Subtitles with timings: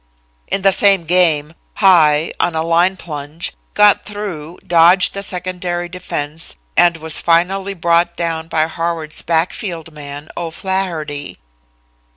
[0.47, 6.55] In the same game, High, on a line plunge, got through, dodged the secondary defense
[6.75, 11.37] and was finally brought down by Harvard's backfield man, O'Flaherty.